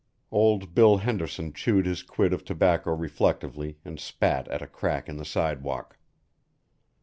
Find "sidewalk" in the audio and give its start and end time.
5.25-5.95